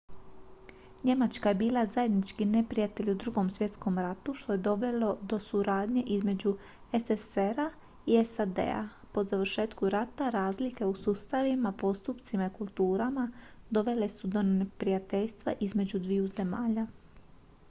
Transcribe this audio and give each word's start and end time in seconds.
njemačka 1.03 1.49
je 1.49 1.55
bila 1.55 1.81
zajednički 1.85 2.45
neprijatelj 2.45 3.11
u 3.11 3.13
drugom 3.15 3.49
svjetskom 3.49 3.97
ratu 3.99 4.33
što 4.33 4.51
je 4.51 4.57
dovelo 4.67 5.17
do 5.21 5.39
suradnje 5.39 6.01
između 6.07 6.55
sssr-a 6.93 7.69
i 8.05 8.25
sad-a 8.25 8.87
po 9.13 9.23
završetku 9.23 9.89
rata 9.89 10.29
razlike 10.29 10.85
u 10.85 10.95
sustavima 10.95 11.71
postupcima 11.71 12.45
i 12.45 12.57
kulturama 12.57 13.31
dovele 13.69 14.09
su 14.09 14.27
do 14.27 14.41
neprijateljstva 14.41 15.53
između 15.59 15.99
dviju 15.99 16.27
zemlja 16.27 16.87